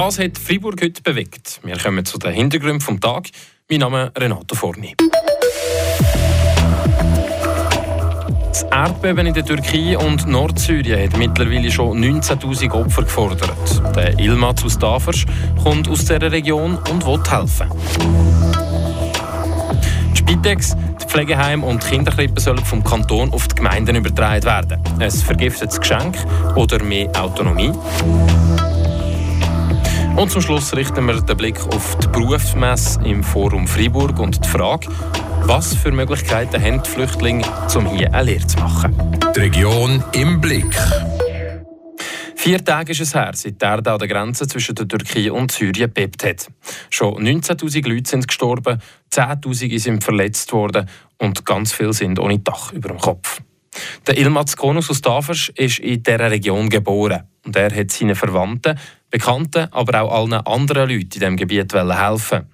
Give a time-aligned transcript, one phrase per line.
[0.00, 1.60] Das hat Freiburg heute bewegt.
[1.62, 3.28] Wir kommen zu den Hintergründen vom Tag.
[3.68, 4.96] Mein Name ist Renato Forni.
[8.48, 13.94] Das Erdbeben in der Türkei und Nordsyrien hat mittlerweile schon 19.000 Opfer gefordert.
[13.94, 15.26] Der Ilmaz aus Tafers
[15.62, 17.68] kommt aus dieser Region und will helfen.
[20.14, 24.82] Die Spitex, die Pflegeheime und die Kinderkrippen sollen vom Kanton auf die Gemeinden übertragen werden.
[24.98, 26.16] Ein vergiftetes Geschenk
[26.56, 27.74] oder mehr Autonomie?
[30.16, 34.48] Und zum Schluss richten wir den Blick auf die Berufsmesse im Forum Freiburg und die
[34.48, 34.88] Frage,
[35.44, 39.18] was für Möglichkeiten haben die Flüchtlinge, um hier eine Lehre zu machen?
[39.34, 40.76] Die Region im Blick.
[42.36, 45.52] Vier Tage ist es her, seit der Erde an der Grenze zwischen der Türkei und
[45.52, 46.48] Syrien bebt hat.
[46.88, 48.80] Schon 19.000 Leute sind gestorben,
[49.12, 50.88] 10.000 sind verletzt worden
[51.18, 53.42] und ganz viele sind ohne Dach über dem Kopf.
[54.06, 58.78] Der Ilmaz Konus aus Tafers ist in dieser Region geboren und er hat seinen Verwandten,
[59.10, 62.46] Bekannten, aber auch allen anderen Leuten in diesem Gebiet helfen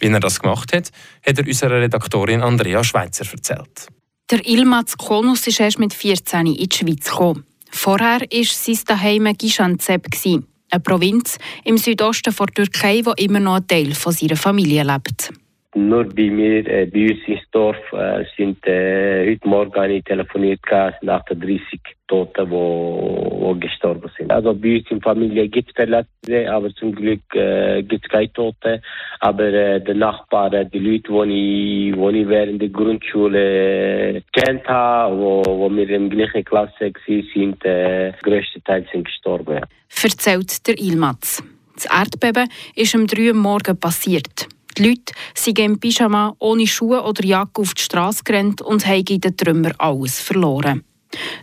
[0.00, 0.90] wie er das gemacht hat,
[1.26, 3.88] hat er unserer Redaktorin Andrea Schweitzer erzählt.
[4.30, 7.44] Der Ilmaz Konus ist erst mit 14 in die Schweiz gekommen.
[7.70, 13.66] Vorher war sein Daheim Gishanzeb, eine Provinz im Südosten der Türkei, wo immer noch ein
[13.66, 15.30] Teil von seiner Familie lebt.
[15.74, 20.60] Nur bei mir, äh, bei uns ins Dorf, äh, sind äh, heute Morgen telefoniert,
[21.00, 24.30] nach 30 Toten, wo, wo gestorben sind.
[24.30, 28.10] Also bei uns in der Familie gibt es Verletzte, aber zum Glück äh, gibt es
[28.10, 28.82] keine Tote.
[29.20, 34.68] Aber äh, die Nachbarn, die Leute, die ich, wo ich während der Grundschule äh, kennt
[34.68, 39.54] habe, wo, wo wir in der gleichen Klasse waren, sind äh, größtenteils sind gestorben.
[39.54, 39.62] Ja.
[40.02, 41.42] Erzählt der Ilmaz.
[41.74, 44.51] Das Erdbeben ist am 3 Uhr morgen passiert.
[44.78, 49.04] Die Leute sind im Pyjama ohne Schuhe oder Jacke auf die Straße gerannt und haben
[49.08, 50.84] in den Trümmern alles verloren.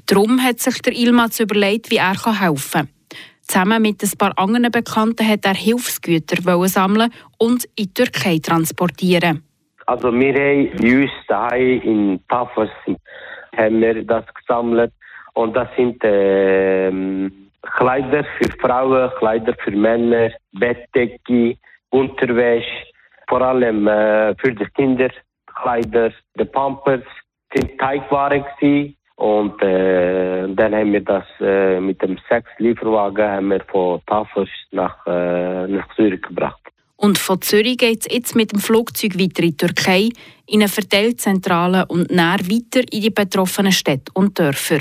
[0.08, 2.90] Darum hat sich der Ilmaz überlegt, wie er helfen kann.
[3.42, 9.44] Zusammen mit ein paar anderen Bekannten hat er Hilfsgüter sammeln und in die Türkei transportieren.
[9.86, 12.70] Also wir haben bei uns daheim in Tafers
[13.58, 14.94] haben wir das gesammelt
[15.34, 16.92] und das sind äh,
[17.62, 21.58] Kleider für Frauen, Kleider für Männer, Bettdecke,
[21.90, 22.86] Unterwäsche
[23.30, 25.10] vor allem äh, für die Kinder,
[25.62, 27.04] Kleider, die Pampers,
[27.54, 28.96] sind Teigwaren gewesen.
[29.16, 35.06] Und äh, dann haben wir das äh, mit dem Sechs-Lieferwagen haben wir von Tafels nach,
[35.06, 36.62] äh, nach Zürich gebracht.
[36.96, 40.10] Und von Zürich geht es jetzt mit dem Flugzeug weiter in die Türkei,
[40.48, 44.80] in eine Verteilzentrale und näher weiter in die betroffenen Städte und Dörfer.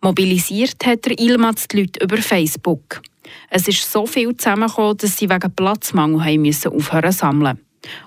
[0.00, 3.00] Mobilisiert hat der Ilmaz die Leute über Facebook.
[3.50, 7.58] Es ist so viel zusammengekommen, dass sie wegen Platzmangel haben müssen aufhören sammeln.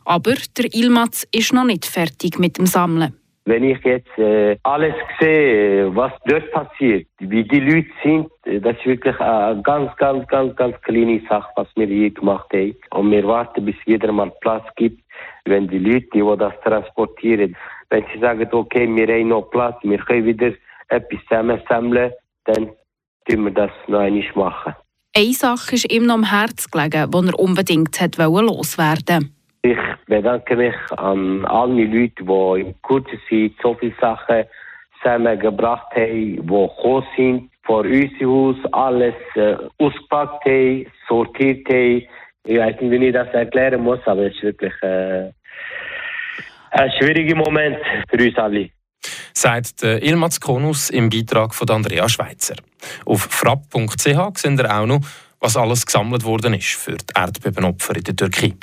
[0.06, 3.14] Aber der Ilmaz ist noch nicht fertig mit dem Sammeln.
[3.48, 8.76] Wenn ich jetzt äh, alles sehe, was dort passiert, wie die Leute sind, äh, das
[8.78, 12.76] ist wirklich eine ganz, ganz, ganz, ganz kleine Sache, was wir hier gemacht haben.
[12.90, 15.04] Und wir warten, bis jeder mal Platz gibt,
[15.46, 17.56] wenn die Leute, die das transportieren,
[17.92, 20.52] wenn sie sagen, okay, wir haben noch Platz, wir können wieder
[20.88, 22.12] etwas zusammen sammeln,
[22.46, 22.72] dann
[23.28, 24.76] können wir das noch einmal machen.
[25.18, 29.30] Eine Sache ist ihm noch am Herzen gelegen, die er unbedingt loswerden wollte.
[29.62, 29.78] Ich
[30.08, 34.44] bedanke mich an alle Leute, die in kurzer Zeit so viele Sachen
[35.02, 42.04] zusammengebracht haben, die gekommen sind, vor unserem Haus alles äh, ausgepackt haben, sortiert haben.
[42.44, 45.32] Ich weiß nicht, wie ich das erklären muss, aber es ist wirklich äh,
[46.72, 47.78] ein schwieriger Moment
[48.10, 48.70] für uns alle
[49.38, 52.56] sagt Ilmaz Konus im Beitrag von Andrea Schweitzer.
[53.06, 55.02] Auf frapp.ch sehen ihr auch noch,
[55.40, 58.54] was alles gesammelt worden ist für die Erdbebenopfer in der Türkei.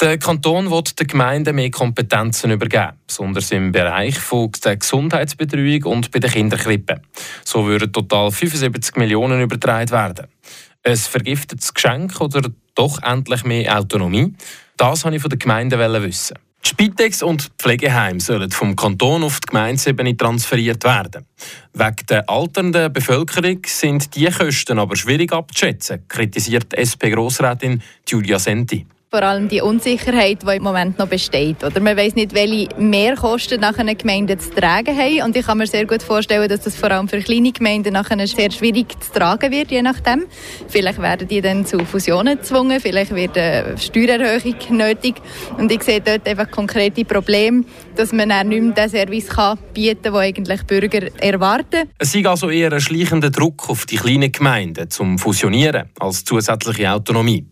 [0.00, 4.16] Der Kanton will den Gemeinden mehr Kompetenzen übergeben, besonders im Bereich
[4.64, 7.00] der Gesundheitsbetreuung und bei den Kinderkrippen.
[7.44, 10.26] So würden total 75 Millionen übertragen werden.
[10.84, 14.34] Ein vergiftetes Geschenk oder doch endlich mehr Autonomie?
[14.76, 16.38] Das wollte ich von den Gemeinden wissen.
[16.68, 21.24] Spitex und die Pflegeheime sollen vom Kanton auf die Gemeindeebene transferiert werden.
[21.72, 29.22] Wegen der alternden Bevölkerung sind diese Kosten aber schwierig abzuschätzen, kritisiert SP-Grossrätin Julia Senti vor
[29.22, 31.64] allem die Unsicherheit, die im Moment noch besteht.
[31.64, 35.22] Oder man weiß nicht, welche Mehrkosten nach einer Gemeinde zu tragen haben.
[35.22, 38.26] Und ich kann mir sehr gut vorstellen, dass das vor allem für kleine Gemeinden nachher
[38.26, 40.26] sehr schwierig zu tragen wird, je nachdem.
[40.68, 45.14] Vielleicht werden die dann zu Fusionen gezwungen, vielleicht wird eine Steuererhöhung nötig.
[45.56, 47.64] Und ich sehe dort einfach konkrete Probleme,
[47.96, 51.88] dass man dann nicht mehr den Service kann bieten kann, den eigentlich Bürger erwarten.
[51.98, 56.92] Es ist also eher ein schleichender Druck auf die kleinen Gemeinden zum Fusionieren als zusätzliche
[56.92, 57.46] Autonomie.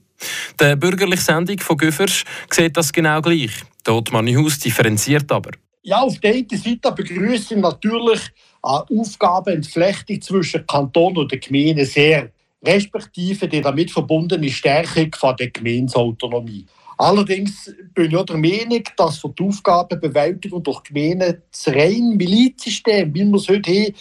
[0.59, 3.53] Der bürgerliche Sendung von Güffers sieht das genau gleich.
[3.85, 5.51] Dort Manihus differenziert aber.
[5.83, 8.21] Ja, auf der einen Seite begrüße ich natürlich
[8.63, 12.31] eine Aufgabenentflechtung zwischen Kanton und der Gemeinde sehr.
[12.65, 16.67] respektive die damit verbundene Stärkung von der Gemeinsautonomie.
[16.99, 23.13] Allerdings bin ich auch der Meinung, dass für die Aufgabenbewältigung durch Gemeinden das reine Milizsystem,
[23.15, 23.95] wie wir es heute haben,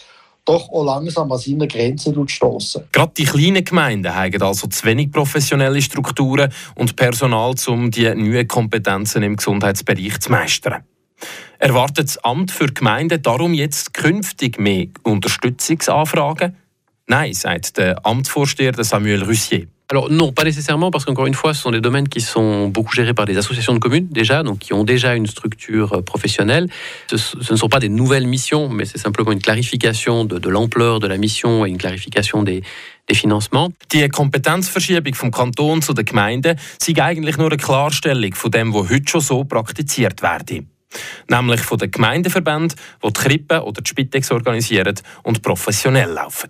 [0.45, 2.83] doch auch langsam an seine Grenzen stoßen.
[2.92, 8.47] Gerade die kleinen Gemeinden haben also zu wenig professionelle Strukturen und Personal, um die neuen
[8.47, 10.83] Kompetenzen im Gesundheitsbereich zu meistern.
[11.57, 16.56] Erwartet das Amt für Gemeinden darum jetzt künftig mehr Unterstützungsanfragen?
[17.07, 19.68] Nein, sagt der Amtsvorsteher Samuel Russier.
[19.91, 22.95] Alors non, pas nécessairement, parce qu'encore une fois, ce sont des domaines qui sont beaucoup
[22.95, 26.67] gérés par des associations de communes déjà, donc qui ont déjà une structure euh, professionnelle.
[27.07, 30.49] Ce, ce ne sont pas des nouvelles missions, mais c'est simplement une clarification de, de
[30.49, 32.63] l'ampleur de la mission et une clarification des,
[33.13, 33.71] Financements.
[33.91, 38.89] Die Kompetenzverschiebung vom Kanton zu den Gemeinden ist eigentlich nur eine Klarstellung von dem, was
[38.89, 40.63] heute schon so praktiziert wird.
[41.29, 42.73] Nämlich von den Gemeindeverbänden,
[43.03, 46.49] die die Krippen oder die Spitex organisieren und professionell laufen.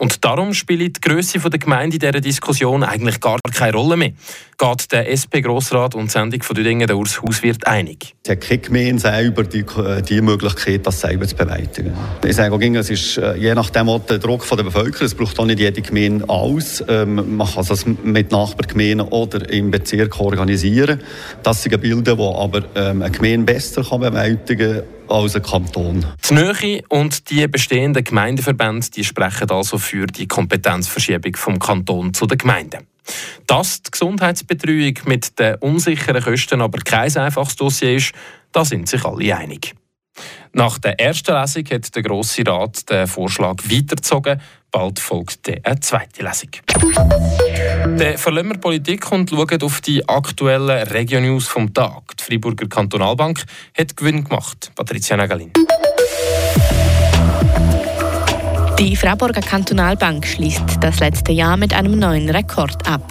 [0.00, 4.12] Und darum spielt die Größe der Gemeinde in dieser Diskussion eigentlich gar keine Rolle mehr.
[4.56, 8.14] Geht der SP-Grossrat und die Sendung von Düdingen, der Urs Hauswirt, einig?
[8.24, 9.62] Es hat keine Gemeinde selber die,
[10.08, 11.92] die Möglichkeit, das selber zu bewältigen.
[12.24, 15.04] Ich sage auch, es ist äh, je nachdem auch der Druck der Bevölkerung.
[15.04, 16.82] Es braucht auch nicht jede Gemeinde alles.
[16.88, 21.02] Ähm, man kann es mit Nachbargemeinden oder im Bezirk organisieren.
[21.42, 26.06] Das sind Bilder, die aber ähm, eine Gemeinde besser kann bewältigen kann als ein Kanton.
[26.28, 32.26] Die Nähe und die bestehenden Gemeindeverbände die sprechen also für die Kompetenzverschiebung vom Kanton zu
[32.26, 32.86] den Gemeinden.
[33.46, 38.12] Dass die Gesundheitsbetreuung mit den unsicheren Kosten aber kein einfaches Dossier ist,
[38.52, 39.74] da sind sich alle einig.
[40.52, 44.40] Nach der ersten Lesung hat der Grosse Rat den Vorschlag weitergezogen.
[44.70, 46.50] Bald folgt eine zweite Lesung.
[47.98, 52.16] Der verlassen wir Politik und schauen auf die aktuellen Regionews vom Tag.
[52.18, 53.44] Die Freiburger Kantonalbank
[53.76, 54.70] hat Gewinn gemacht.
[54.74, 55.52] Patricia Nagalin.
[58.80, 63.02] Die Freiburger Kantonalbank schließt das letzte Jahr mit einem neuen Rekord ab.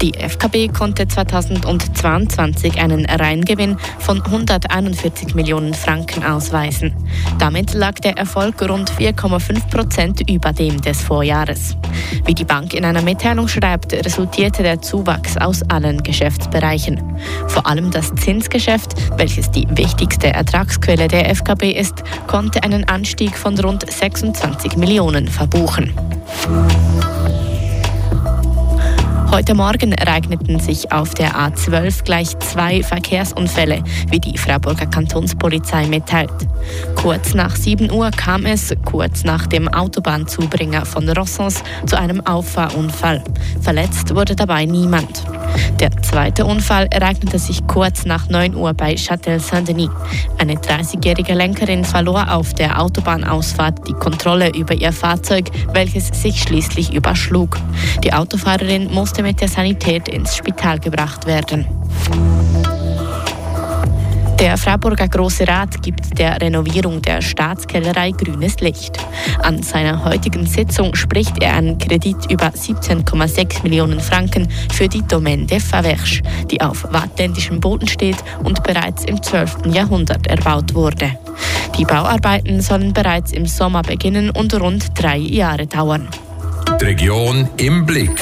[0.00, 6.92] Die FKB konnte 2022 einen Reingewinn von 141 Millionen Franken ausweisen.
[7.38, 11.76] Damit lag der Erfolg rund 4,5 Prozent über dem des Vorjahres.
[12.24, 17.00] Wie die Bank in einer Mitteilung schreibt, resultierte der Zuwachs aus allen Geschäftsbereichen.
[17.46, 23.56] Vor allem das Zinsgeschäft, welches die wichtigste Ertragsquelle der FKB ist, konnte einen Anstieg von
[23.60, 25.92] rund 26 Millionen Personen verbuchen.
[29.30, 36.30] Heute Morgen ereigneten sich auf der A12 gleich zwei Verkehrsunfälle, wie die Freiburger Kantonspolizei mitteilt.
[36.96, 43.22] Kurz nach 7 Uhr kam es, kurz nach dem Autobahnzubringer von Rossens, zu einem Auffahrunfall.
[43.60, 45.24] Verletzt wurde dabei niemand.
[45.80, 49.90] Der zweite Unfall ereignete sich kurz nach 9 Uhr bei Châtel Saint-Denis.
[50.38, 56.92] Eine 30-jährige Lenkerin verlor auf der Autobahnausfahrt die Kontrolle über ihr Fahrzeug, welches sich schließlich
[56.92, 57.58] überschlug.
[58.04, 61.66] Die Autofahrerin musste mit der Sanität ins Spital gebracht werden.
[64.42, 68.98] Der Freiburger Große Rat gibt der Renovierung der Staatskellerei grünes Licht.
[69.40, 75.46] An seiner heutigen Sitzung spricht er einen Kredit über 17,6 Millionen Franken für die Domaine
[75.46, 79.58] de Faverche, die auf wattländischem Boden steht und bereits im 12.
[79.66, 81.16] Jahrhundert erbaut wurde.
[81.78, 86.08] Die Bauarbeiten sollen bereits im Sommer beginnen und rund drei Jahre dauern.
[86.80, 88.20] Die Region im Blick.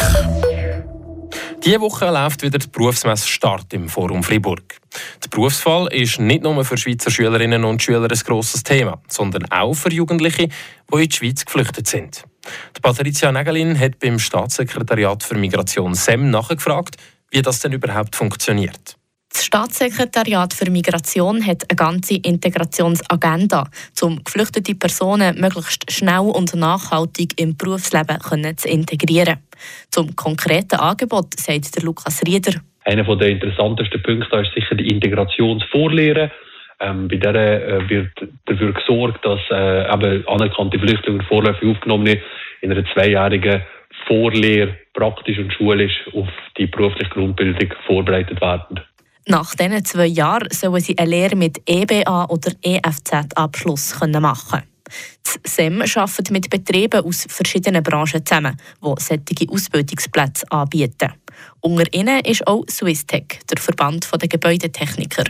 [1.62, 4.80] Diese Woche läuft wieder die Berufsmesse Start im Forum Fribourg.
[5.22, 9.74] Der Berufsfall ist nicht nur für Schweizer Schülerinnen und Schüler ein grosses Thema, sondern auch
[9.74, 12.24] für Jugendliche, die in die Schweiz geflüchtet sind.
[12.74, 16.96] Die Patricia Nägelin hat beim Staatssekretariat für Migration SEM nachgefragt,
[17.30, 18.96] wie das denn überhaupt funktioniert.
[19.32, 23.64] Das Staatssekretariat für Migration hat eine ganze Integrationsagenda,
[24.02, 28.18] um geflüchtete Personen möglichst schnell und nachhaltig im Berufsleben
[28.56, 29.38] zu integrieren.
[29.90, 32.60] Zum konkreten Angebot sagt der Lukas Rieder.
[32.84, 36.32] Einer der interessantesten Punkte ist sicher die Integrationsvorlehre.
[36.80, 38.10] Ähm, bei der äh, wird
[38.46, 42.18] dafür gesorgt, dass äh, eben anerkannte Flüchtlinge vorläufig aufgenommen
[42.62, 43.62] in einer zweijährigen
[44.06, 48.80] Vorlehre praktisch und schulisch auf die berufliche Grundbildung vorbereitet werden.
[49.26, 54.62] Nach diesen zwei Jahren sollen sie eine Lehre mit EBA oder EFZ-Abschluss machen
[55.22, 61.12] das SEM arbeitet mit Betrieben aus verschiedenen Branchen zusammen, die solche Ausbildungsplätze anbieten.
[61.60, 65.24] Unter ihnen ist auch Swisstech, der Verband der Gebäudetechniker.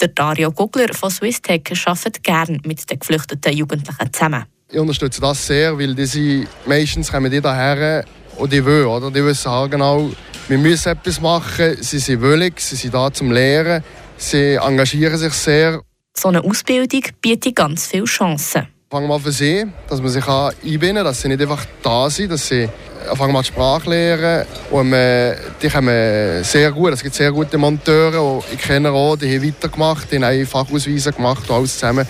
[0.00, 4.44] Der Dario Gugler von Swisstech arbeitet gerne mit den geflüchteten Jugendlichen zusammen.
[4.70, 8.04] Ich unterstütze das sehr, weil diese meistens kommen die daher
[8.36, 9.10] und die wollen, oder?
[9.10, 10.10] Die wissen genau,
[10.48, 13.82] wir müssen etwas machen, sie sind willig, sie sind da zum Lehren,
[14.16, 15.80] sie engagieren sich sehr.
[16.16, 20.26] So eine Ausbildung bietet ganz viele Chancen fangen wir an für sie, dass man sich
[20.26, 22.68] einbinden kann, dass sie nicht einfach da sind, dass sie
[23.14, 26.92] fangen wir die Sprache lernen und äh, die kommen sehr gut.
[26.92, 31.50] Es gibt sehr gute Monteure, ich kenne auch, die haben weitergemacht, die haben Fachausweise gemacht,
[31.50, 32.06] alles zusammen.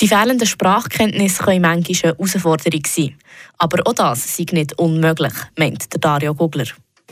[0.00, 3.16] Die fehlenden Sprachkenntnisse können manchmal eine Herausforderung sein.
[3.56, 6.66] Aber auch das sei nicht unmöglich, meint der Dario Gugler.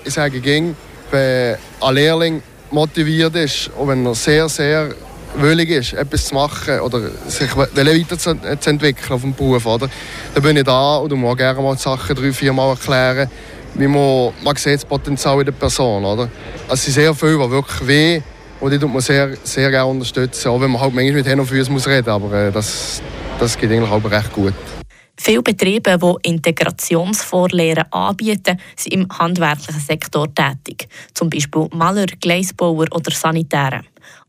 [0.06, 0.76] Ich sage ging,
[1.10, 4.90] wenn ein Lehrling motiviert ist und wenn er sehr, sehr
[5.36, 9.88] willig ist, etwas zu machen oder sich weiterzuentwickeln auf dem Beruf, oder?
[10.34, 13.30] dann bin ich da und muss gerne mal die Sachen drei, vier Mal erklären.
[13.74, 16.04] Wie man, man sieht das Potenzial in der Person.
[16.04, 16.28] Oder?
[16.68, 18.22] Es sind sehr viele, die wirklich weh
[18.60, 21.40] und die tut man sehr, sehr gerne unterstützen, auch wenn man halt manchmal mit Händen
[21.40, 22.24] und Füßen muss reden muss.
[22.24, 23.00] Aber äh, das,
[23.40, 24.54] das geht eigentlich auch recht gut.
[25.16, 30.88] Viele Betriebe, die Integrationsvorlehren anbieten, sind im handwerklichen Sektor tätig.
[31.14, 33.82] Zum Beispiel Maler, Gleisbauer oder Sanitäre.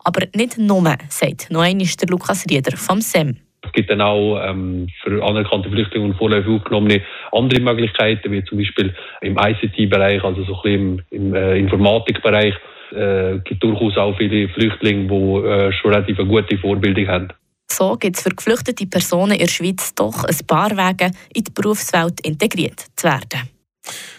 [0.04, 3.38] Aber nicht nur, sagt noch einmal der Lukas Rieder vom SEM.
[3.66, 7.02] Es gibt dann auch ähm, für anerkannte Flüchtlinge und vorläufig aufgenommene
[7.32, 12.54] andere Möglichkeiten, wie zum Beispiel im ICT-Bereich, also so ein bisschen im, im äh, Informatikbereich.
[12.92, 17.28] Es äh, gibt durchaus auch viele Flüchtlinge, die äh, schon relativ eine gute Vorbildung haben.
[17.76, 21.52] So gibt es für geflüchtete Personen in der Schweiz doch ein paar Wege, in die
[21.52, 23.50] Berufswelt integriert zu werden.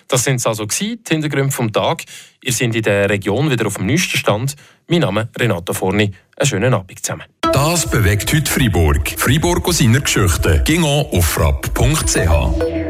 [0.08, 2.04] Das sind es also gewesen, die Hintergründe vom Tag.
[2.44, 4.56] Ihr seid in der Region wieder auf dem neuesten Stand.
[4.88, 6.12] Mein Name ist Renato Forni.
[6.36, 7.24] Einen schönen Abend zusammen.
[7.40, 9.14] Das bewegt heute Freiburg.
[9.16, 10.62] Freiburg aus seiner Geschichte.
[10.64, 12.85] Ging auf frapp.ch.